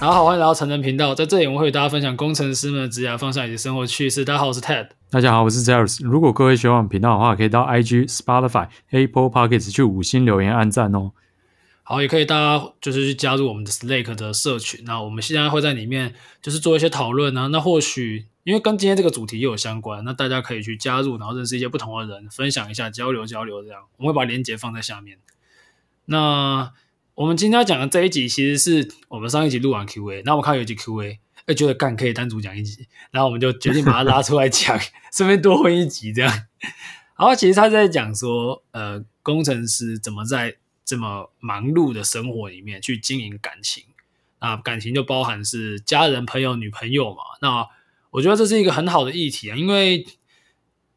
[0.00, 4.24] 大家好，欢迎来到成人频道，在这里我们会与大家分享工程师们的职业方向以及生活趣事。
[4.24, 4.90] 大家好，我是 Ted。
[5.10, 6.04] 大家好，我是 Zeros。
[6.04, 11.10] 如果各位喜欢我们频道的话，可以到 IG、Spotify、Apple Podcasts 去五星留言、按赞哦。
[11.82, 14.84] 好，也可以大家就是去加入我们的 Slack 的社群。
[14.84, 17.48] 那我们现在会在里面就是做一些讨论啊。
[17.48, 23.82] 那或许因为跟今天这个主题又有相关，那大家可以去加入，然后认识一些不同的人，分享一下，交流交流这样。
[23.96, 25.18] 我们会把链接放在下面。
[26.04, 26.70] 那。
[27.18, 34.78] 我们今天要讲的这一集，其实是我们上一集录完 Q&A，那我看有一集 Q&A，哎，觉得干可以单独讲一集，然后我们就决定把它拉出来讲，
[35.12, 36.32] 顺便多混一集这样。
[37.18, 43.82] 然后其实他在讲说，呃，工程师怎么在这么忙碌的生活里面去经营感情，
[44.38, 47.22] 啊，感情就包含是家人、朋友、女朋友嘛。
[47.42, 47.66] 那
[48.10, 50.06] 我觉得这是一个很好的议题啊，因为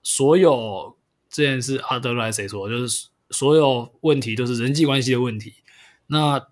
[0.03, 0.95] 所有
[1.31, 5.55] 这件事阿德莱谁说，就是所有问题都是人际关系的问题。
[6.11, 6.45] 那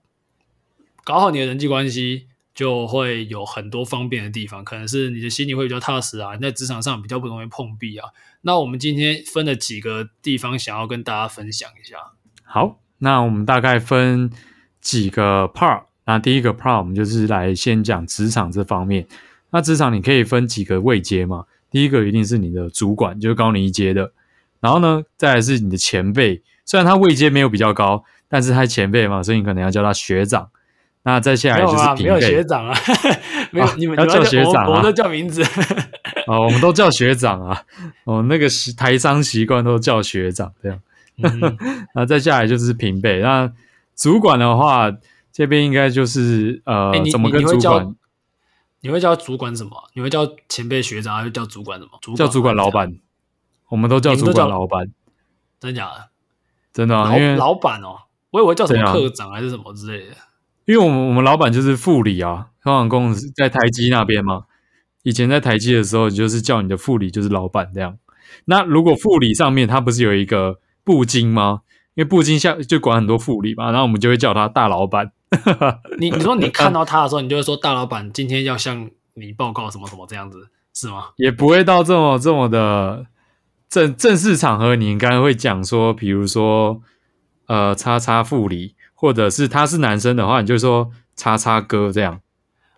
[1.03, 8.07] 搞好你的人际关系，就会有很多方便的地方，可能是你的心里会比较踏实啊，你在职场上比较不容易碰壁啊。
[8.41, 11.97] 那我们今天分了几个地方，想要跟大家分享一下。
[12.43, 14.31] 好，那我们大概分
[14.79, 15.83] 几个 part。
[16.05, 19.05] 那第一个 part 我们就是来先讲职场这方面。
[19.51, 21.45] 那职场你可以分几个位阶嘛？
[21.69, 24.13] 第一个一定是你的主管，就是高你一阶的。
[24.61, 28.03] 然后呢，再来是你的前辈，虽然他位阶没有比较高。
[28.31, 30.52] 但是他前辈嘛，所以你可能要叫他学长。
[31.02, 32.78] 那再下来就是平辈，没有学长啊，
[33.50, 35.42] 没有、啊、你们要叫学长啊，我，我都叫名字。
[36.30, 37.64] 哦，我们都叫学长啊。
[38.03, 38.45] 哦，那个
[38.78, 40.80] 台商习惯都叫学长这样。
[41.23, 41.58] 嗯、
[41.95, 43.20] 那再下来就是平辈。
[43.22, 43.52] 那
[43.95, 44.92] 主管的话，
[45.31, 47.95] 这边应该就是呃，怎么跟主管你？
[48.81, 49.90] 你会叫主管什么？
[49.95, 51.97] 你会叫前辈学长，还是叫主管什么？
[52.00, 53.00] 主管叫主管老板。
[53.70, 54.86] 我们都叫主管老板。
[55.59, 56.09] 真的假的？
[56.73, 57.95] 真的啊，老因为老板哦。
[58.31, 60.16] 我以为叫什么科长还是什么之类的，
[60.66, 64.44] 因为我们我们老板就是副理啊，通常公司在台积那边嘛。
[65.02, 67.97] 以前在台积的时候，就是叫你的副理就是老板这样。
[68.46, 71.62] 那如果副理上面他不是有一个部经吗？
[71.96, 75.12] 因为部经下就管很多副理嘛，然后我们就会叫他大老板。
[76.00, 81.06] 你你说你看到他的时候，你就会说大老板今天要向你报告什么什么这样子是吗？
[81.16, 83.08] 也不会到这么这么的
[83.69, 86.81] 正正式场合，你应该会讲说，比如说。
[87.50, 92.22] 呃，叉叉副理，或者是他是男生的话，你就说叉叉哥这样。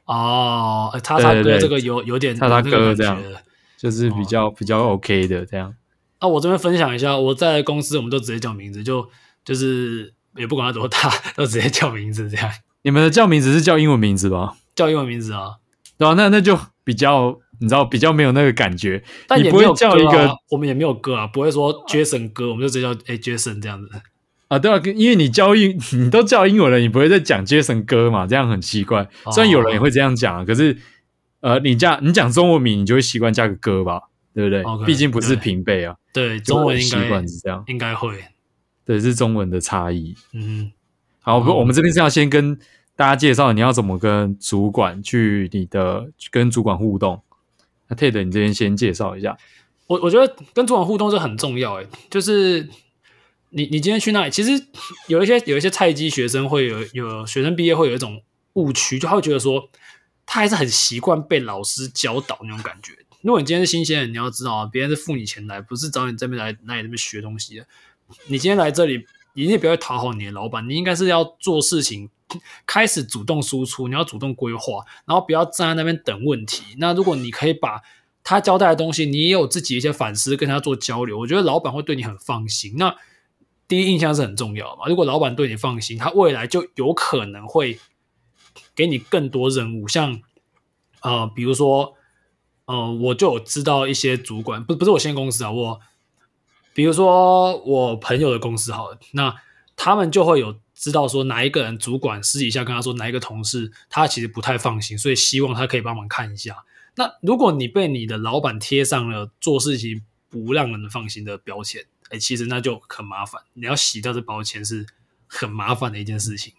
[0.06, 3.22] 哦，叉叉哥这个有有点叉叉哥这样，
[3.78, 5.76] 就是比较、哦、比较 OK 的这样。
[6.22, 9.06] 那我这边分享一下，我在公司我们都直接叫名字，就
[9.44, 12.50] 就是也不管他多大，都直接叫名字这样。
[12.84, 14.56] 你们的叫名字是叫英文名字吧？
[14.74, 15.58] 叫英文名字啊，
[15.98, 23.90] 对啊，那那就比较你知道比较没有那个感觉，但也你不会叫一个，我们也没有哥啊，不会说 Jason 哥，我们就直接叫哎 Jason 这样子。
[24.48, 28.28] 啊，对啊，因为你教英，你都叫英文了，你不会再讲 Jason 哥嘛？
[28.28, 29.08] 这样很奇怪。
[29.32, 30.76] 虽然有人也会这样讲，可是，
[31.40, 34.02] 呃，你加你讲中文名，你就会习惯加个哥吧，
[34.34, 35.96] 对不对？Okay, 毕竟不是平辈啊。
[36.12, 38.16] 对，中文习惯是这样，应该会。
[38.84, 40.16] 对，是中文的差异。
[40.34, 40.72] 嗯，
[41.22, 42.58] 好，我我们这边是要先跟
[42.98, 47.22] 大家介绍你要怎么跟主管去你的跟主管互动。
[47.92, 49.38] 那 Ted，你这边先介绍一下。
[49.86, 52.68] 我我觉得跟主管互动是很重要，诶，就是。
[53.54, 54.66] 你你今天去那里，其实
[55.10, 59.70] 有一些有一些菜鸡学生会有有学生毕业会有一种误区，就他会觉得说
[60.26, 62.94] 他还是很习惯被老师教导那种感觉。
[63.20, 67.66] 如果你今天是新鲜人，你要知道啊，别人是付你钱来，不是找你这边来来你那边学东西的。
[68.28, 72.10] 你今天来这里，你也不要讨好你的老板，你应该是要做事情，
[72.66, 76.64] 开始主动输出，你要主动规划，然后不要站在那边等问题。
[76.78, 77.82] 那如果你可以把
[78.24, 82.76] 他交代的东西，你也有自己一些反思，跟他做交流，我觉得老板会对你很放心。
[82.78, 82.96] 那
[83.68, 84.88] 第一印象是很重要嘛。
[84.88, 87.80] 如果老板对你放心，他未来就有可能会
[88.76, 89.88] 给你更多任务。
[89.88, 90.22] 像
[91.02, 91.96] 呃，比如说
[92.66, 95.80] 呃，我就有知道一些主管，不不是我现在公司啊，我
[96.74, 99.36] 比如说我朋友的公司好了，那
[99.76, 106.58] 他们就会有知道说哪一个人主管私底下跟他说哪一个同事他其实不太放心，所以希望他可以帮忙看一下。
[106.96, 111.86] 那如果你被你的老板贴上了做事情不让人放心的标签。
[112.10, 114.86] 哎，其实那就很麻烦，你要洗掉这包钱是
[115.28, 116.52] 很麻烦的一件事情。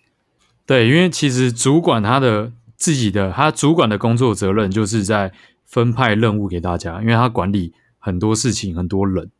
[0.65, 5.31] 对，因为其实主管他的自己的他主管的工作责任就是在
[5.67, 9.31] 分派任务给大家，因为他管理很多事情很多人，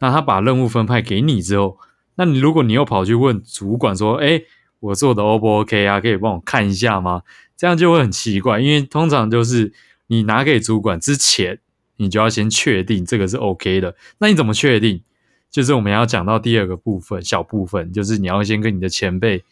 [0.00, 1.78] 那他把任务分派给你之后，
[2.20, 4.42] 那你如果你又跑去问主管说：“哎，
[4.78, 6.02] 我做的 O 不 OK 啊？
[6.02, 7.22] 可以帮我看一下吗？”
[7.56, 9.72] 这样就会很奇怪，因为通常就是
[10.08, 11.60] 你拿给主管之前，
[11.96, 13.96] 你就要先确定这个是 OK 的。
[14.18, 15.02] 那你怎么确定？
[15.50, 19.42] 就是我们要讲到第二个部分，小部分就是你要先跟你的前辈因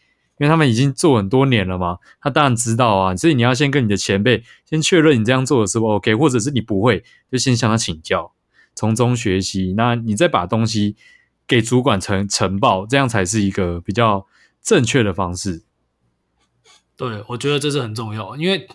[0.45, 3.15] 为他们已经做很多年了嘛，他当然知道啊。
[3.15, 8.31] 所以你要先跟你的前辈先确认你这样做的是不 OK，或者是你不会，就先向他请教，
[8.75, 9.73] 从中学习。
[9.75, 10.95] 那你再把东西
[11.49, 14.27] 给主管呈呈报，这样才是一个比较
[14.61, 15.63] 正确的方式。
[16.95, 18.67] 对，我觉得这是很重要，因为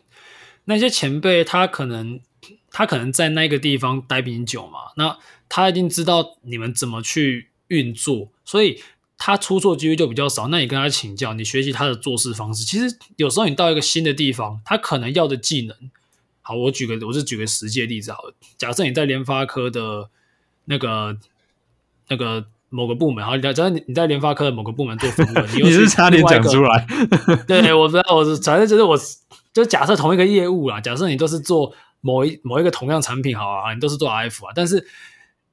[0.64, 2.18] 那些前辈他可能
[2.72, 5.16] 他可能在那个地方待比你久嘛，那
[5.48, 8.82] 他一定知道你们怎么去运作，所以
[9.16, 10.48] 他出错几率就比较少。
[10.48, 12.64] 那你跟他请教，你学习他的做事方式。
[12.64, 15.76] 其实有时候你到一个新的地方，他可能要的技能，
[16.42, 20.10] 好，我举个我是举个实际的例子好了，假设你在联发科的
[20.64, 21.16] 那个
[22.08, 22.46] 那个。
[22.74, 26.84] 某个部门，好，假设你你在联发科的某个部门做服务， 你，你是差点讲出来。
[27.46, 28.98] 对，我知道，我是反正就是我，
[29.52, 34.84] 就假设同一个业务啦，假设你都是做某一某一个同样产品，好啊，你都是做 RF 啊，但是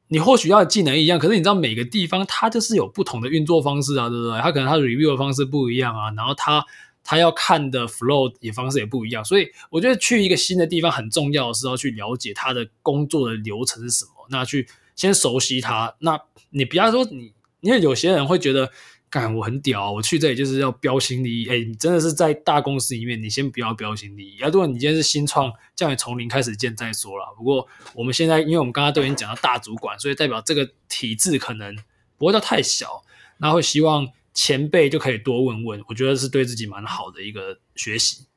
[0.08, 4.42] 你或许要的技能一样，可是你知道每个地方它就是有不同的运作方式啊，对不对？
[4.42, 6.66] 它可能它的 review 的方式不一样啊，然后它
[7.04, 14.68] 它要看的 flow 也方式也不一样，所以我觉得去一个新的地方很重要的是要去了解它的工作的流程是什么，那去。
[15.02, 16.22] 先熟悉它，那
[16.52, 18.70] 你不要说你，因为有些人会觉得，
[19.10, 21.50] 干我很屌，我去这里就是要标新立异。
[21.50, 24.38] 哎，你真的是在大公司里面，你先不要标新立异。
[24.38, 27.34] 如果你今天是新创，叫你从零开始建再说了。
[27.36, 31.76] 不过我们现在，因为我们刚刚都已经讲到大主管，所以代表这个体制可能
[32.20, 33.04] 不会到太小，
[33.40, 38.28] 那会希望前辈就可以多问问，我觉得是对自己蛮好的一个学习。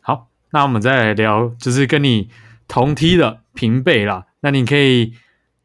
[0.00, 2.30] 好，那我们再来聊，就是跟你
[2.66, 4.26] 同梯的平辈啦。
[4.40, 5.12] 那你可以，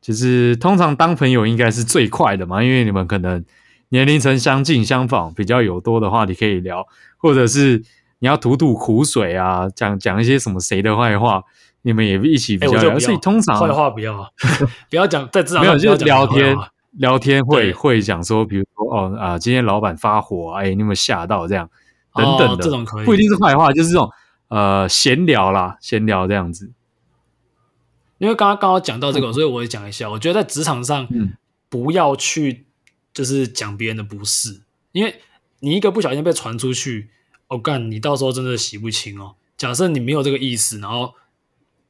[0.02, 3.44] 就是通常当朋友应该是最快的嘛，因为你们可能
[3.90, 6.86] 年龄层相近相仿，比较有多的话你可以聊，
[7.18, 7.84] 或者是
[8.20, 11.44] 你要吐吐苦水啊，讲讲一些什么谁的坏话，
[11.84, 12.94] 你们也一起比较聊。
[12.94, 14.32] 欸、所以通常坏话不要，
[14.90, 16.56] 不要讲，在职场没有就聊天
[16.98, 21.70] 聊天会会讲说，比如说哦啊，今天老板发火，哎，你有没有吓到这样
[22.14, 24.10] 等等的，哦、这种可以不一定是坏话，就是这种
[24.50, 26.72] 呃闲聊啦，闲聊这样子。
[28.18, 30.10] 因为刚刚刚好讲到这个，所以我也讲一下。
[30.10, 31.08] 我觉得在职场上，
[31.70, 32.66] 不要去
[33.14, 35.20] 就是讲别人的不是，因为
[35.60, 37.10] 你一个不小心被传出去，
[37.48, 39.36] 哦、干，你到时候真的洗不清哦。
[39.58, 41.14] 假设你没有这个意思，然后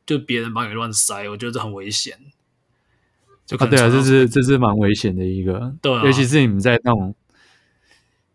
[0.05, 2.17] 就别人把你乱塞，我觉得这很危险。
[3.45, 7.13] 就啊，对啊，这是这是蛮危险的一个，对、啊，尤其是你们在那种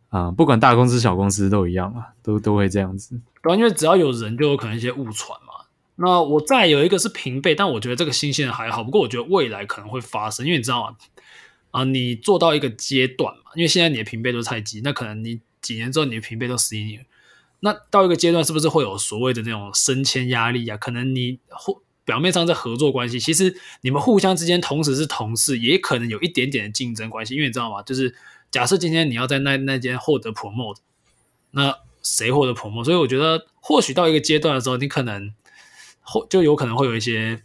[0.09, 3.21] 啊，不管大公司小公司都一样啊，都都会这样子。
[3.43, 5.50] 对、啊，因为只要有人，就有可能一些误传嘛。
[6.03, 8.83] 那我再有一个是平辈，但我觉得这个新鲜人还好。
[8.83, 10.97] 不过我觉得未来可能会发生，因为你知道吗？
[11.73, 17.05] 啊，你做到一个阶段嘛，因为现在你的平辈都是菜鸡，那可能你几年之后你的平辈都十一年，
[17.61, 20.79] 那到一个阶段是不是会有所谓的那种升迁压力啊？
[20.79, 27.35] 可能你或表面上在合作关系，其实你们互相之间同时是同事，也可能有一点点的竞争关系。
[27.35, 27.83] 因为你知道吗？
[27.83, 28.15] 就是
[28.51, 30.79] 假设今天你要在那那间获得 promote，
[31.51, 32.85] 那谁获得 promote？
[32.85, 35.35] 所以我觉得或许到一个阶段的时候，你可能。
[36.29, 37.43] 就有可能会有一些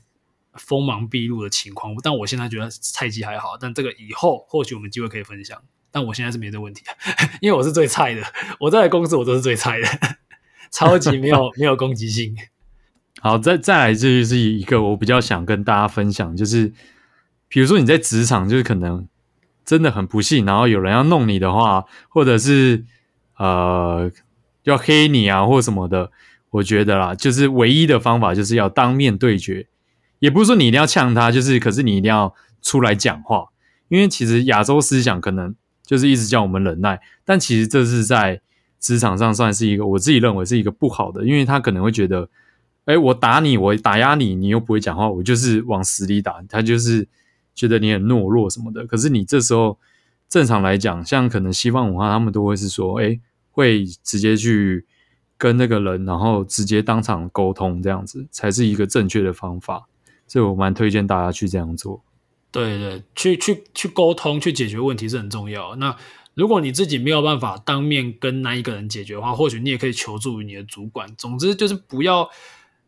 [0.53, 5.61] 锋芒毕露的情况，但我现在觉得菜鸡还好，但这个以后或许我们机会可以分享。
[5.91, 6.83] 但我现在是没这问题，
[7.39, 8.21] 因为我是最菜的，
[8.59, 9.87] 我在公司我都是最菜的，
[10.71, 12.35] 超级没有没有攻击性。
[13.21, 16.73] 好，再再来，这就是一个我比较想跟大家分享，就是
[17.47, 19.07] 比如说你在职场，就是可能
[19.63, 22.83] 真的很不幸，然后有人要弄你的话，或者是
[23.37, 24.11] 呃
[24.63, 26.11] 要黑你啊，或什么的。
[26.55, 29.67] 我觉得啦，就是唯一的方法就是要当面对决，
[30.19, 33.47] 也不是说你一定要呛他，就是可是你一定要出来讲话，
[33.89, 38.39] 因为其实亚洲思想可能就是一直叫我们忍耐，但其实这是在
[38.79, 42.29] 职场上算是一个我自己认为是一个不好的，因为他可能会觉得，
[42.85, 47.07] 哎，我打你，我打压你，你又不会讲话，我就是往死里打，他就是
[47.53, 48.85] 觉得你很懦弱什么的。
[48.85, 49.77] 可是你这时候
[50.29, 53.19] 正常来讲，像可能西方文化，他们都会是说，哎，
[53.51, 54.85] 会直接去。
[55.37, 59.87] 跟那个人，然后直接当场沟通，这样子才是一个正确的方法，
[60.25, 62.01] 所以我蛮推荐大家去这样做。
[62.51, 65.75] 对对，去去去沟通，去解决问题是很重要。
[65.75, 65.97] 那
[66.35, 71.13] 如果你自己没有办法当面跟那一个人解决的话，或许你也可以求助于你的主管。
[71.17, 72.29] 总之就是不要，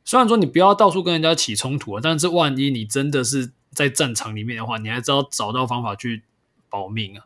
[0.05, 6.23] 虽然说你不要到处跟人家起冲突，但是万一你真的是在战场里面的话，你还知道找到方法去
[6.69, 7.25] 保命啊。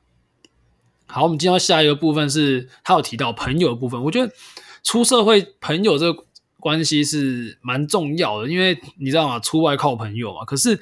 [1.05, 4.33] 好，我们进到下一个部分是，他有提到朋友的部分，我觉得。
[4.83, 6.25] 出社会，朋友这个
[6.59, 9.39] 关系是蛮重要的，因为你知道吗？
[9.39, 10.43] 出外靠朋友嘛。
[10.43, 10.79] 可是，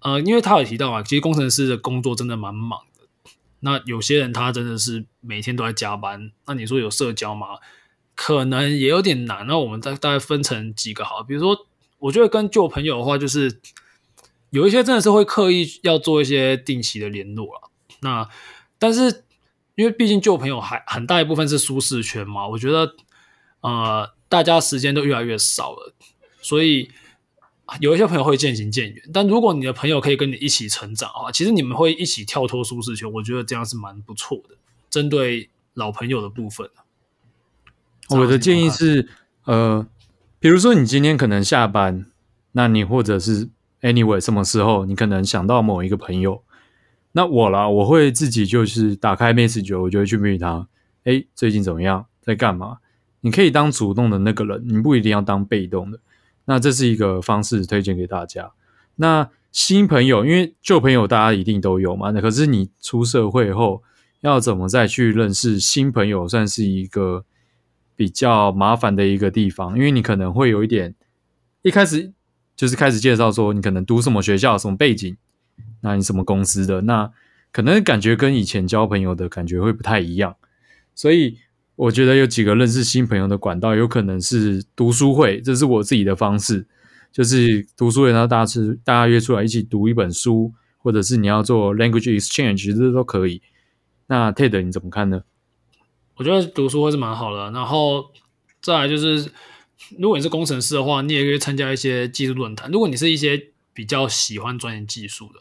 [0.00, 3.30] 呃，因为他有提到嘛，其实工程师的工作真的蛮忙的。
[3.60, 6.30] 那有些人他真的是每天都在加班。
[6.46, 7.58] 那你说有社交吗？
[8.14, 9.46] 可能也有点难。
[9.46, 11.66] 那我们大大概分成几个好，比如说，
[11.98, 13.60] 我觉得跟旧朋友的话，就是
[14.50, 17.70] 有一些真的是会刻意要做一些定期的联络了。
[18.00, 18.28] 那
[18.78, 19.24] 但是。
[19.76, 22.96] 因为毕竟旧朋友还很大一部分是舒适圈嘛，我觉得
[23.66, 25.92] 呃大家时间都越来越少了，
[26.40, 26.88] 所以
[27.80, 29.02] 有一些朋友会渐行渐远。
[29.12, 34.56] 但如果你的朋友可以跟你一起成长啊，其实你们会一起跳脱舒适圈，我觉得这样是蛮不错的。
[34.88, 36.70] 针对老朋友的部分，
[38.10, 39.08] 我的建议是，
[39.44, 39.84] 呃，
[40.38, 42.06] 比如说你今天可能下班，
[42.52, 43.48] 那你或者是
[43.82, 46.42] anyway 什么时候，你可能想到某一个朋友。
[47.12, 50.68] 那我啦，我会自己就是打开 message，我就会去问他。
[51.04, 52.06] 哎，最近怎么样？
[52.22, 52.78] 在干嘛？
[53.26, 55.98] 你可以当主动的那个人，你不一定要当被动的。
[56.44, 58.52] 那这是一个方式，推荐给大家。
[58.94, 62.12] 那新朋友，因为旧朋友大家一定都有嘛。
[62.12, 63.82] 那可是你出社会后，
[64.20, 67.24] 要怎么再去认识新朋友，算是一个
[67.96, 69.76] 比较麻烦的一个地方。
[69.76, 70.94] 因为你可能会有一点，
[71.62, 72.12] 一开始
[72.54, 75.16] 就是开始介绍说你可能读什么学校、什么背景。
[75.80, 76.82] 那你什么公司的？
[76.82, 77.10] 那
[77.50, 80.36] 可能感觉跟以前交朋友的感觉会不太一样，
[80.94, 81.38] 所以
[81.76, 86.66] 我觉得有几个认识新朋友的管道，有可能是读书会，这是我自己的方式，
[87.12, 93.42] 就是读书会，然后大家是大家约出来一起读一本书，或者是你要做 language exchange，这都可以。
[94.06, 95.22] 那 Ted 你怎么看呢？
[96.16, 98.06] 我觉得读书会是蛮好的，然后
[98.62, 99.30] 再来就是，
[99.98, 102.70] 如果你是工程师的话，你也可以参加一些技术论坛。
[102.70, 105.40] 如果你是一些比较喜欢钻研技术的，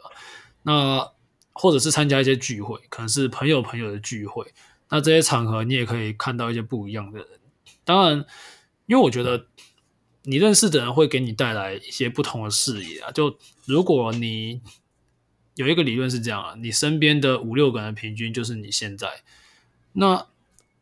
[0.63, 1.11] 那
[1.53, 4.45] 或者是参加一些聚会，可能是朋友朋友的聚会，
[4.89, 7.27] 那这些场合你也可以看到一些不一样的人。
[7.83, 8.25] 当然，
[8.85, 9.47] 因为我觉得
[10.23, 13.11] 你认识的人会给你带来一些不同的视野啊。
[13.11, 14.61] 就如果你
[15.55, 19.23] 有一个理论是这样啊，你身边的五六个人平均就是你现在。
[19.93, 20.27] 那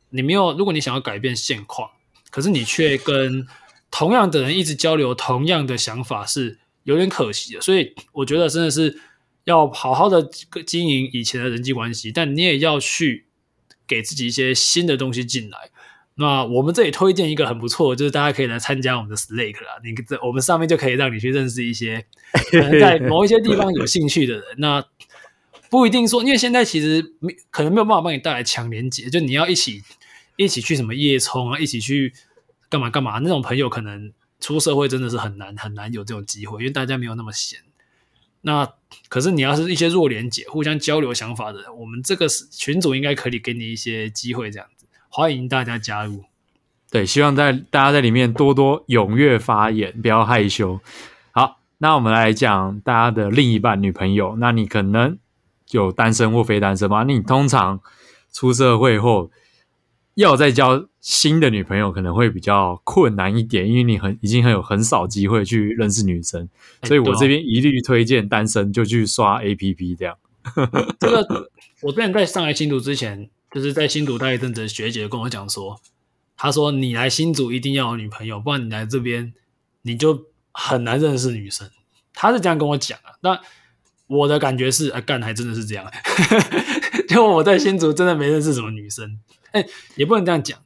[0.10, 1.92] 你没有，如果你想要改变现况，
[2.30, 3.48] 可是你却跟
[3.90, 6.60] 同样的人一直交流同样的想法是。
[6.86, 9.00] 有点可惜的，所以我觉得真的是
[9.46, 10.22] 要好好的
[10.68, 13.26] 经营以前的人际关系，但你也要去
[13.88, 15.58] 给自己一些新的东西进来。
[16.16, 19.80] 那我们这里推荐一个很不错，就是大家可以来参加我们的 Slack 啦。
[19.84, 22.06] 你这我们上面就可以让你去认识一些
[22.52, 24.44] 可能在某一些地方有兴趣的人。
[24.58, 24.86] 那
[25.70, 29.82] 不一定说，因为现在其实没可能没有办法帮你带来强连接，就你要一起
[30.38, 32.14] 一起去什么夜冲啊，一起去
[32.70, 34.12] 干嘛干嘛那种朋友可能。
[34.40, 37.60] 出社会真的是很难很难有这种机会，因为大家没有那么闲。
[38.46, 38.70] 那
[39.10, 46.24] 可是你要是一些弱连结、互相交流想法的，我们这个群组应该可以给你一些机会，这样子欢迎大家加入。
[46.92, 50.80] 对，希望在大家在里面多多踊跃发言，不要害羞。
[51.32, 54.36] 好，那我们来讲大家的另一半女朋友。
[54.40, 55.18] 那你可能
[55.72, 57.04] 有单身或非单身吗？
[57.04, 57.80] 你通常
[58.32, 59.32] 出社会后。
[60.16, 66.48] 要再交新的女朋友可能会比较困难一点，因为你很已经很有很少机会去认识女生，
[66.84, 70.16] 所以我这边一律推荐单身就去刷 APP 这样。
[71.00, 71.50] 这个
[71.82, 75.80] 我之前在上来新竹之前，就是在新竹待一阵子学姐跟我讲说，
[76.38, 79.34] 她说你来新竹一定要有女朋友，不然你来这边
[79.82, 81.70] 你就很难认识女生。
[82.14, 83.40] 她是这样跟我讲啊，那
[84.08, 85.92] 我的感觉是，哎，干还真的是这样，
[87.10, 89.20] 就我在新竹真的没认识什么女生。
[89.54, 90.60] 哎、 也不能这样讲。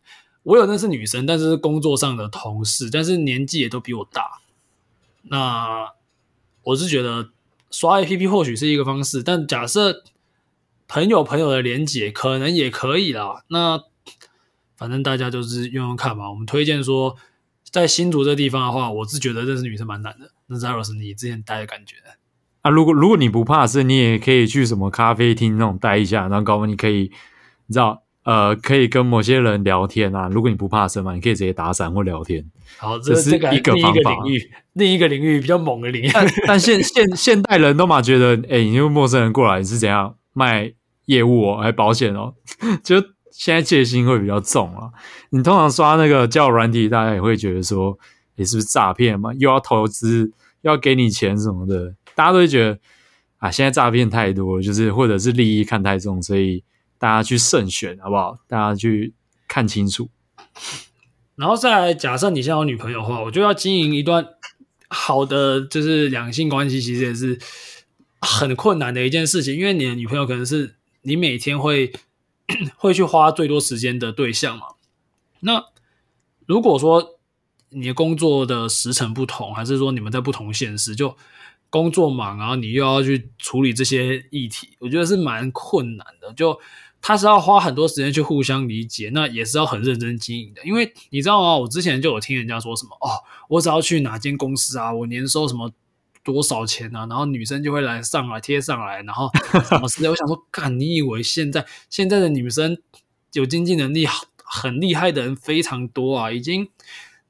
[0.44, 4.40] 我有认识女生，但是工作上的同事，但是年纪也都比我大。
[5.24, 5.92] 那
[6.64, 7.30] 我是觉得
[7.70, 10.04] 刷 APP 或许是一个方式，但假设
[10.88, 13.44] 朋友朋友的连接可能也可以啦。
[13.50, 13.84] 那
[14.78, 16.30] 反正大家就是用用看吧。
[16.30, 17.18] 我们推荐说，
[17.70, 20.32] 在新竹这地方的话，我是觉得认识女生蛮难的。
[20.46, 21.98] 那 Zeros，你之前待的感觉
[22.62, 22.70] 啊？
[22.70, 27.12] 如果如果你不怕事，你也可以去什么咖啡厅那种待一下，然后搞不你可以，
[27.66, 28.04] 你知道。
[28.28, 30.28] 呃，可以跟某些人聊天啊。
[30.30, 32.44] 如果你不怕生嘛，你可以直接打伞或聊天。
[32.78, 34.12] 好，这是一个方法。
[34.26, 36.10] 领域，另一个领域比较猛的领域。
[36.14, 40.74] 但，但现现现代人都嘛觉得，哎、欸，你又陌生人过来，你是怎样卖
[41.06, 42.34] 业务哦，还保险哦？
[42.84, 44.90] 就现在戒心会比较重啊。
[45.30, 47.98] 你通常刷那个交友软体，大家也会觉得说，
[48.36, 49.34] 你、欸、是不是诈骗嘛？
[49.36, 50.30] 又要投资，
[50.64, 52.78] 又要给你钱什么的，大家都会觉得
[53.38, 56.62] 啊，现在诈骗太多了，就是或者是利益看太重，所以。
[56.98, 58.38] 大家去慎选，好不好？
[58.48, 59.14] 大家去
[59.48, 60.10] 看清楚。
[61.36, 64.28] 然后再来，假设你现在有女朋友的话，我觉得要经营一段
[64.88, 67.38] 好的就是两性关系，其实也是
[68.20, 69.56] 很困难的一件事情。
[69.56, 71.94] 因为你的女朋友可能是你每天会
[72.78, 74.68] 会去花最多时间的对象嘛。
[75.42, 75.64] 那
[76.48, 77.20] 如果说
[77.70, 81.16] 你的工作的时程不同，还是说你们在不同县市，就
[81.70, 86.34] 工作忙，然后你又要去处理这些议题，我觉得是蛮困难的。
[86.34, 86.60] 就
[87.08, 90.62] 他是要花很多时间去互相理解，那也是要很认真经营的。
[90.66, 91.56] 因为你知道吗？
[91.56, 95.72] 我之前就有听人家说什么哦，我只要去哪间公司啊，我年收什么
[96.22, 97.08] 多少钱啊？
[97.08, 99.32] 然后女生就会来上来贴上来，然后
[99.70, 100.10] 什么之类。
[100.10, 102.78] 我想说， 干，你以为现在现在的女生
[103.32, 104.06] 有经济能力
[104.44, 106.30] 很厉害的人非常多啊？
[106.30, 106.68] 已经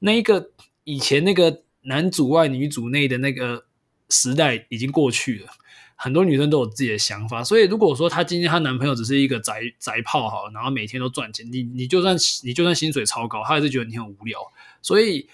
[0.00, 0.50] 那一个
[0.82, 3.66] 以前那个男主外女主内的那个
[4.08, 5.52] 时代已经过去了。
[6.00, 14.38] 很多女生都有自己的想法，所以如果说她今天她男朋友只是一个宅宅炮好，然后每天都赚钱，你你就算你就算薪水超高，她还是觉得你很无聊。
[14.80, 15.28] 所以，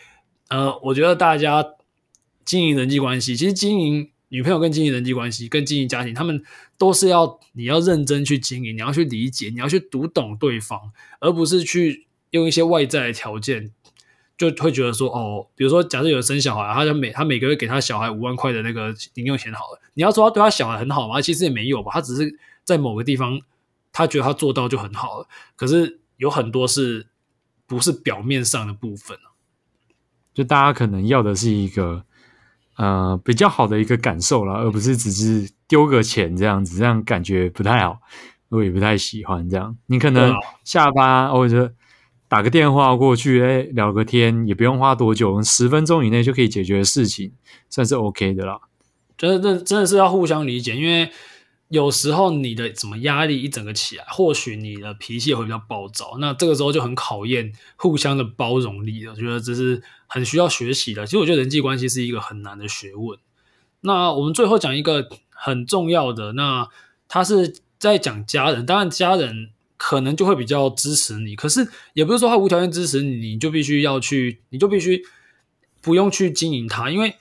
[0.48, 1.62] 呃，我觉得大家
[2.46, 6.42] 经营人际关系，其实经营女朋友跟经营人际关系，跟经营家庭，他们
[6.78, 10.80] 都是要你要认真去经营，你要去理解，你要去读懂对方，
[11.20, 13.70] 而不是去用一些外在的条件。
[14.36, 19.80] 就会觉得说哦，比如说，假设有人生小孩，他就每他每个月给他小孩五万块的那个零用钱好了。
[19.94, 21.20] 你要说他对他小孩很好吗？
[21.20, 23.40] 其实也没有吧，他只是在某个地方，
[23.92, 25.28] 他觉得他做到就很好了。
[25.54, 27.06] 可是有很多是
[27.66, 29.38] 不是表面上的部分啊？
[30.34, 32.04] 就大家可能要的是一个
[32.76, 38.00] 呃比较好的一个感受啦，而不是只是丢个钱这样子，这样感觉不太好，
[38.48, 39.76] 我也不太喜欢这样。
[39.86, 41.72] 你可能下班或者。
[42.26, 47.32] 打个电话过去，哎，聊个天也不用花多久，十分钟以内就可以解决的事情，
[47.70, 48.60] 算是 OK 的啦。
[49.16, 51.10] 真的，真的是要互相理解，因为
[51.68, 59.12] 有时候你的什么压力一整个起来，或许你的脾气也会比较暴躁，那这个时候就很考验互相的包容力了。
[59.12, 61.06] 我觉得这是很需要学习的。
[61.06, 63.18] 其实我觉得人际关系是一个很难的学问。
[63.82, 66.68] 那我们最后讲一个很重要的，那
[67.06, 69.50] 他是在讲家人，当然家人。
[69.76, 75.04] 可能就会比较支持你，可是也不是说他无条件支持你，你就必须要去，你就必须
[75.80, 76.90] 不用去经营他。
[76.90, 77.16] 因为，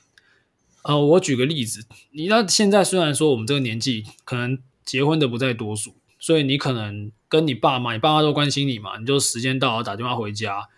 [0.83, 10.69] 呃，我举个例子，你知道现在虽然说我们这个年纪可能结婚的不在多数，所以你可能跟你爸妈，你爸妈都关心你嘛，你就时间到打电话回家，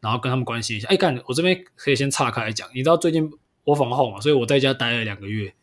[0.00, 0.88] 然后跟他们关心一下。
[0.88, 3.30] 哎，干，我这边可以先岔开来讲，你知道最近
[3.64, 5.54] 我访后嘛，所以我在家待了两个月。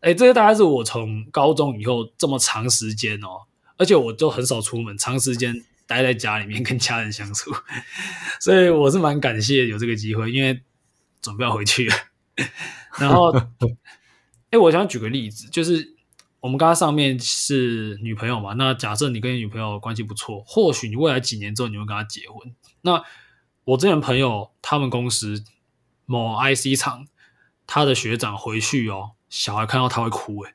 [0.00, 3.42] 哎，这个大概是我从高中以后这么长时间哦。
[3.76, 7.52] 而且我就很少出门，长时间待在家里面 跟家人相处，
[8.40, 10.62] 所以我是蛮感谢有这个机会，因为
[11.20, 11.96] 准备要回去了。
[12.98, 13.32] 然后，
[14.50, 15.94] 哎，我想举个例子，就是
[16.40, 22.54] 我们刚刚上面是女朋友嘛，那假设你跟女朋友关系不错，或许你未来几年之后你会跟她结婚。
[22.82, 23.02] 那
[23.64, 25.42] 我之前朋友他们公司
[26.06, 27.06] 某 IC 厂，
[27.66, 30.54] 他的学长回去哦，小孩看到他会哭，哎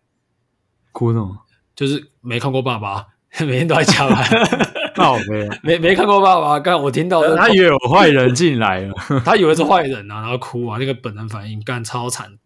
[0.92, 1.46] 哭什么？
[1.76, 3.08] 就是没看过爸爸，
[3.46, 4.28] 每天都在加班。
[4.98, 6.60] 那我 没有，没没看过爸爸。
[6.60, 12.38] 干我听到，他以为有坏人进来了，他以为是坏人啊，然后哭啊，那个本能反应干超惨。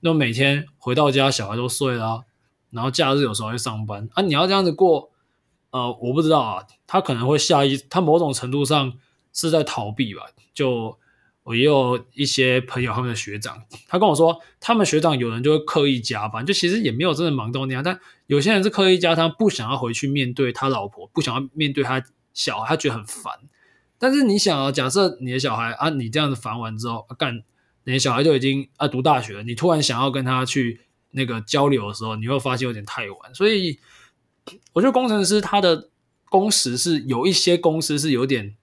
[0.00, 2.20] 那每天回到家，小孩都睡了啊，
[2.70, 4.22] 然后假日有时候会上班啊。
[4.22, 5.10] 你要这样子过，
[5.70, 8.92] 呃，我不知道啊，他可能会下意，他某种程度上
[9.32, 10.98] 是在逃避吧，就。
[11.50, 22.00] 我也有一些朋友，他们的学长，他跟我说，他们学长有人就会刻意加班，就其实也没有真的忙到那样，但有些人是刻意加班，不想要回去面对他老婆，不想要面对他
[22.32, 23.32] 小孩，他觉得很烦。
[23.98, 27.42] 但是你想啊，假设你的小孩啊，你这样子烦完之后，干、
[27.82, 33.34] 你的小孩就已经啊读大学了，你突然想要跟他去那个交流的时候，你会发现有点太晚。
[33.34, 33.80] 所以
[34.72, 35.90] 我觉得工程师他的
[36.26, 38.54] 工时是有一些公司是有点。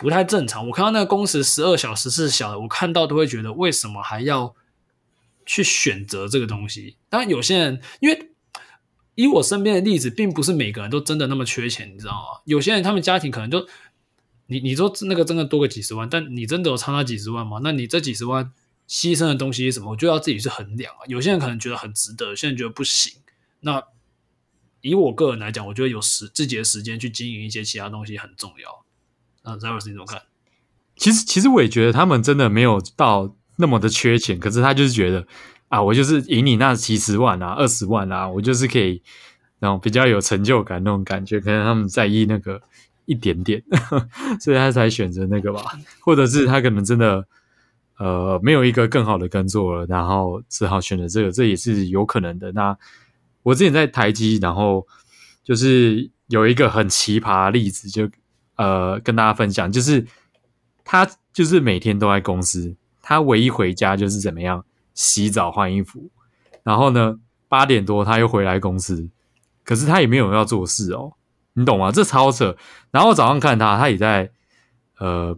[0.00, 0.66] 不太正常。
[0.66, 4.56] 我看到那个工时十二小时是小的，我看到都会觉得为什么还要
[5.44, 6.96] 去选择这个东西？
[7.10, 8.30] 当然，有些人因为
[9.14, 12.40] 以我身边的例子，并不是每个人都真的那么缺钱，你知道吗？
[12.46, 13.68] 有些人他们家庭可能就
[14.46, 17.60] 你你说那个真的多个几十万，但你真的有差那几十万吗？
[17.62, 18.50] 那你这几十万
[18.88, 19.90] 牺牲的东西是什么？
[19.90, 21.00] 我就要自己去衡量啊。
[21.08, 23.20] 有些人可能觉得很值得，有些人觉得不行。
[23.60, 23.84] 那
[24.80, 28.86] 以我个人来讲，我觉得有时自己的时间去经营一些其他东西很重要。
[29.42, 30.20] 啊，詹老师你怎么看？
[30.96, 35.26] 其实，其实我也觉得他们真的没有到那么的缺钱，可是他就是觉得
[35.68, 39.02] 啊，我就是赢你那几十万啊、二十万啊，我就是可以
[39.58, 41.40] 然后比较有成就感那种感觉。
[41.40, 42.60] 可能他们在意那个
[43.06, 43.62] 一点点，
[44.40, 45.62] 所以他才选择那个吧。
[46.00, 47.26] 或者是他可能真的
[47.96, 52.52] 呃没有一个更好的工作了，然后只好选择这个，这也是有可能的。
[52.52, 52.76] 那
[53.42, 54.86] 我之前在台积，然后
[55.42, 58.06] 就是有一个很奇葩例子，就。
[58.60, 60.06] 呃，跟大家分享，就是
[60.84, 66.10] 他就是每天都在公司，他唯一回家就是怎么样洗澡换衣服，
[66.62, 67.18] 然后呢
[67.48, 69.08] 八点多他又回来公司，
[69.64, 71.14] 可是他也没有要做事哦，
[71.54, 71.90] 你懂吗？
[71.90, 72.54] 这超扯。
[72.90, 74.30] 然后早上看他，他也在
[74.98, 75.34] 呃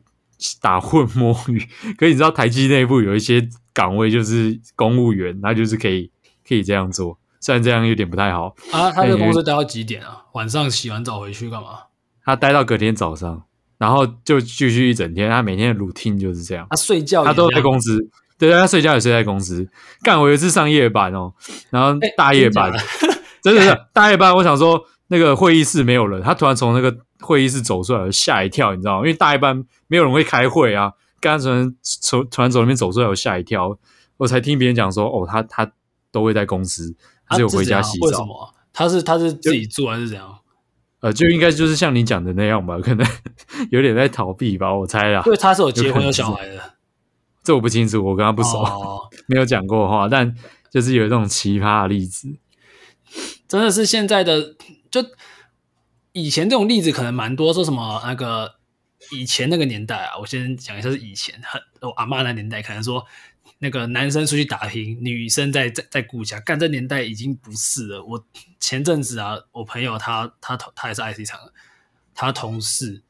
[0.61, 1.61] 打混摸鱼。
[1.97, 6.11] 可是你知道台积内部有一些岗位就是公务员，他就是可以
[6.45, 8.91] 可以这样做，虽然这样有点不太好啊。
[8.91, 10.25] 他这个公司待到几点啊？
[10.33, 11.92] 晚上洗完澡回去干嘛？
[12.25, 13.43] 他待到隔天早上，
[13.79, 15.29] 然后就继续一整天。
[15.29, 16.67] 他每天的 routine 就是这样。
[16.71, 18.09] 他睡觉，他都在公司。
[18.39, 19.69] 对，他睡觉也睡在公司。
[20.03, 21.33] 干，我有一次上夜班哦，
[21.71, 22.85] 然后大夜班，欸、
[23.41, 24.35] 真的是大夜班。
[24.35, 28.99] 我想说，那个会议室没有人，他突然从那个会议室走出来，吓一跳，你知道吗？
[29.01, 30.93] 因为大夜班没有人会开会啊。
[31.21, 33.79] 刚突然从突然从里面走出来，我吓一跳。
[34.17, 35.71] 我才听别人讲说，哦，他他
[36.11, 36.97] 都会在公司，
[37.29, 38.07] 他只有回家洗澡。
[38.07, 38.55] 为什么？
[38.73, 40.39] 他是他是自己住还是怎样？
[41.03, 43.07] 呃，就应该就是像你讲的那样吧，可能
[43.71, 45.23] 有点在逃避吧，我猜啦。
[45.27, 46.77] 因为他是有结婚有小孩的。
[47.43, 50.09] 这我不清楚，我跟他不熟，哦、 没有讲过话。
[50.09, 50.33] 但
[50.71, 52.29] 就是有这种奇葩的例子，
[53.49, 54.55] 真的是现在的，
[54.93, 55.05] 就
[56.13, 57.53] 以前这种例子可能蛮多。
[57.53, 58.55] 说什么那个
[59.11, 63.05] 以前那个年代啊，我先讲一下是以前很我阿妈那年代，可能说
[63.59, 66.41] 那个男生出去打拼，女生在在在顾家。
[66.41, 68.05] 干这年代已经不是了。
[68.05, 68.25] 我
[68.59, 71.53] 前阵子啊，我朋友他他他，也是 IC 厂的，
[72.15, 73.03] 他同事，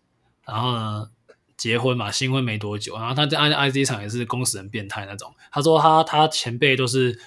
[0.46, 1.10] 然后呢。
[1.54, 5.32] 结婚嘛，新婚没多久，然后他在 IC 厂也是公司很变态那种。
[5.52, 7.20] 他说他他前辈都是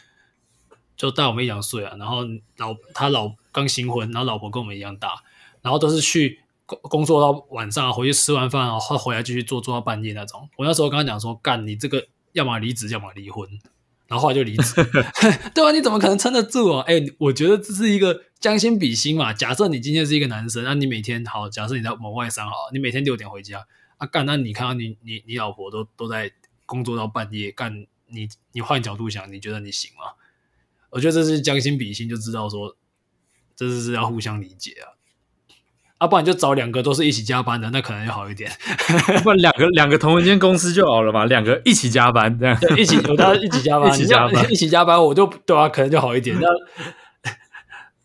[0.98, 2.26] 就大我们一两岁啊，然后
[2.58, 5.24] 老他老刚新婚，然后老婆跟我们一样大，
[5.62, 10.50] 然后都是去工工作到晚上回去吃完饭，然后回来继续做做到半夜那种。
[10.58, 13.50] 我那时候跟他讲说，干你这个要么离职，要么离婚，
[14.08, 14.76] 然后后来就离职。
[15.56, 16.84] 对啊，你怎么可能撑得住啊？
[16.88, 19.34] 哎，我觉得这是一个将心比心嘛。
[19.34, 23.66] 假设你今天是一个男生，那你每天好，假设你在某外商好，你每天六点回家。
[23.98, 24.26] 啊干！
[24.26, 26.30] 那你看到你你你老婆都都在
[26.66, 30.20] 工作到半夜干，你你换角度想，你觉得你行吗？
[30.90, 32.76] 我觉得这是将心比心，就知道说
[33.56, 34.95] 这是是要互相理解啊。
[35.98, 38.52] 啊，不然就找两个都是一起加班的，那可能就好一点。
[39.24, 46.38] 不然两个两个同一间公司就好了嘛，两个一起加班这样，对，一起有他一起加班， 一起加班，一起加班，我就对啊，可能就好一点。
[46.40, 46.48] 那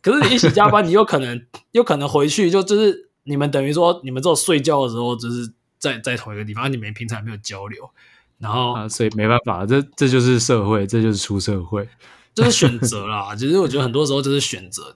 [0.03, 5.53] 可是你一起加班，你有可能有可能回去就就是你们等于说你们只有睡觉的时候就是。
[5.81, 7.91] 在在同一个地方，你们平常没有交流，
[8.37, 11.89] 然后啊，所以没办法，这这就是社会，这就是出社会，
[12.35, 13.35] 就是选择啦。
[13.35, 14.95] 其实我觉得很多时候就是选择，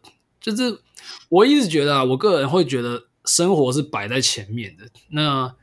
[0.53, 0.79] 就是
[1.29, 4.85] 我一直觉得啊，我个人会觉得生活是摆在前面的。
[5.09, 5.55] 那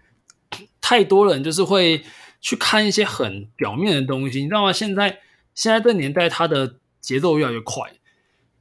[0.81, 2.03] 太多人就是会
[2.41, 4.73] 去看一些很表面的东西，你知道吗？
[4.73, 5.19] 现在
[5.53, 7.93] 现在这年代，它的节奏越来越快，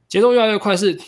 [0.07, 0.99] 节奏越来越快是，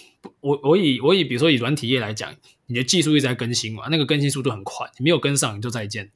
[0.42, 2.34] 我我以我以比如说以软体业来讲。
[2.68, 6.12] 你的技术一直在更新嘛，那个更新速度很快，你没有跟上你就再见。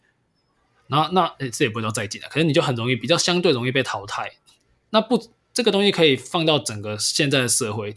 [0.87, 4.31] 那那诶这也不叫再见了，可是你就很容易比较相对容易被淘汰。
[4.91, 5.21] 那不
[5.53, 7.93] 这个东西可以放到整个现在的社会，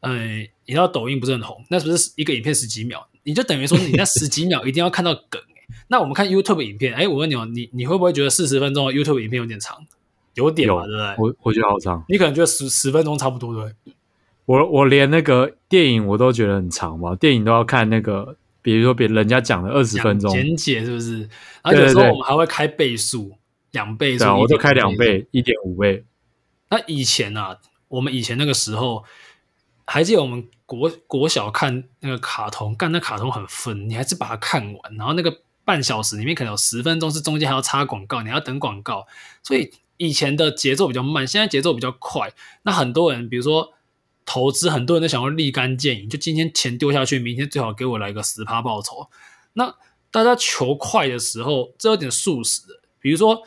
[0.00, 3.06] 嗯，你知道抖音不是很红，那是不是一个影片十几秒？
[3.24, 5.40] 你就等于说你那十几秒一定要看到梗。
[5.88, 9.86] 那我们看 YouTube 影片，诶我问你哦，你你会不会觉得四十分钟的 YouTube 影片有点长？
[10.34, 11.14] 有点嘛，对不对？
[11.18, 12.04] 我我觉得好长。
[12.08, 13.72] 你可能觉得十十分钟差不多，对？
[14.44, 21.28] 我我连那个电影我都觉得很长嘛，电影都要看那个，比如说别人家讲了二十分钟，简解是不是？
[21.62, 23.32] 然后有时候我们还会开倍数，
[23.72, 26.04] 两倍数，对啊，我都开两倍，一点五倍。
[26.70, 27.58] 那以前啊，
[27.88, 29.04] 我们以前那个时候，
[29.90, 39.06] 还记得我们国国小看那个卡通，干那卡通很分，你还是把它看完，然后那个半小时里面可能有十分钟是中间还要插广告，你要等广告，
[39.42, 42.32] 所以以前的节奏比较慢，现在节奏比较快。
[42.62, 43.72] 那很多人，比如说。
[44.30, 49.08] 投资很多人都想要立竿见影，就今天钱丢下去，明天最好给我来个十趴报酬。
[49.54, 49.74] 那
[50.10, 52.60] 大家求快的时候，这有点速食。
[53.00, 53.44] 比如说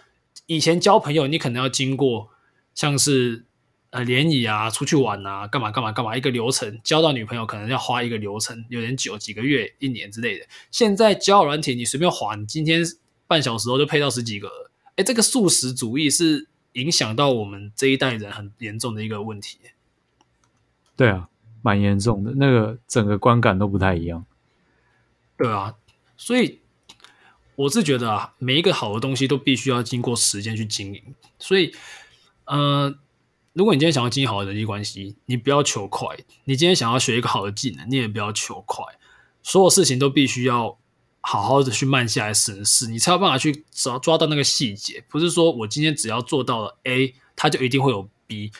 [0.47, 2.29] 以前交朋友，你可能要经过
[2.73, 3.45] 像是
[3.91, 10.45] 呃联谊啊、出去玩啊、干嘛干嘛干嘛一个流程，交到女朋友可能要花一个流程，有点久，几个月、一年之类的。
[10.71, 12.83] 现在交友软体，你随便滑，你今天
[13.27, 14.49] 半小时后就配到十几个。
[14.95, 19.57] 哎，这个素食主义是影响到我们这一代人很严重的一个问题。
[20.95, 21.29] 对啊，
[21.61, 24.25] 蛮严重的，那个整个观感都不太一样。
[25.37, 25.75] 对啊，
[26.15, 26.59] 所以
[27.55, 31.15] 我是觉得啊，每一个好的东西都必须要经过时间去经营。
[31.39, 31.73] 所以，
[32.45, 32.93] 呃，
[33.53, 38.85] 如果你今天想要经营好的人际关系，你不要求快；你今天想要学一个好的技能，你也不要求快。
[39.43, 40.77] 所有事情都必须要
[41.19, 45.03] 好好的去慢下来审视，你才有办法去抓抓到那个细节。
[45.09, 48.51] 不是说我今天只要做到了 A，它就一定会有 B。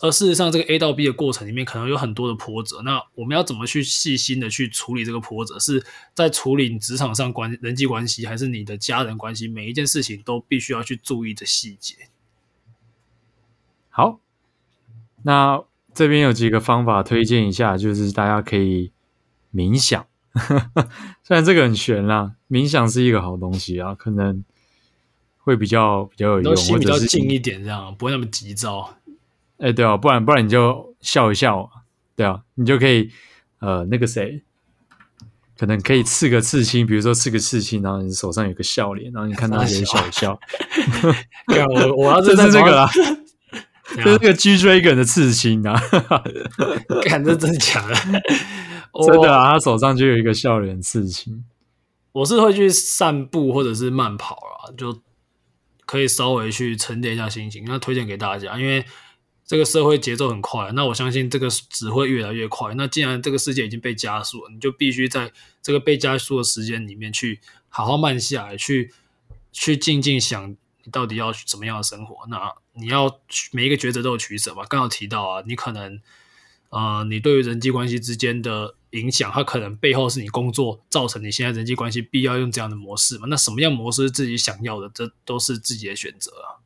[0.00, 2.82] 而事实上，这个 A 到 B 的过程里面，可能有很多的波折。
[2.82, 5.58] 那我们要怎么去细心的去处理这个波折？
[5.58, 9.46] 是在处理你职场上关人际关系，还是你的家人关系？
[9.46, 11.94] 每一件事情都必须要去注意的细节。
[13.96, 14.18] 好，
[15.22, 15.62] 那
[15.94, 18.90] 这边有几个方法推荐一下，就是大家可以
[19.54, 20.04] 冥想。
[21.22, 24.42] 虽然这个很玄啦，冥想是一个好东西啊，可能
[25.38, 28.96] 会比较比较有用，心比较静一点，这样不会那么急躁。
[29.58, 31.70] 哎，对啊，不然不然你就笑一笑，
[32.16, 33.12] 对啊，你就可以
[33.60, 34.42] 呃，那个谁，
[35.56, 40.36] 可能可以刺个刺青，比如说刺个刺青，然后你手上有个笑脸，然后你看到有点小笑。
[41.46, 42.90] 我我要 这是这个啦，
[44.02, 45.80] 这是个 G Dragon 的刺青啊！
[47.06, 47.94] 看这真的假的？
[49.06, 51.44] 真的啊，他手上就有一个笑脸刺青。
[52.12, 55.00] 我是会去散步或者是慢跑啦，就
[55.84, 57.64] 可以稍微去沉淀一下心情。
[57.66, 58.84] 那推荐给大家，因为。
[59.46, 62.72] 这个社会节奏很快，那我相信这个只会越来越快。
[62.76, 65.30] 那既然这个世界已经被加速了，你就必须在
[65.60, 68.94] 这个被加速的时间里面去好好慢下来，去
[69.52, 72.26] 去静静想你到底要怎么样的生活。
[72.28, 73.18] 那你要
[73.52, 74.64] 每一个抉择都有取舍嘛？
[74.68, 76.00] 刚好提到啊，你可能
[76.70, 83.26] 呃，你对于人际关系之间的影响，它可能背后是你工作造成你现在人际关系必要用这样的模式嘛？
[83.28, 84.88] 那什么样模式是自己想要的？
[84.94, 86.62] 这都是自己的选择啊。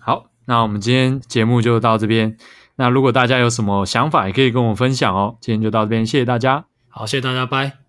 [0.00, 0.30] 好。
[0.50, 2.38] 那我们今天节目就到这边。
[2.76, 5.36] 那如果大家有什么想法，也可以跟我分享哦。
[5.42, 6.64] 今天就到这边，谢谢大家。
[6.88, 7.87] 好，谢谢大家，拜。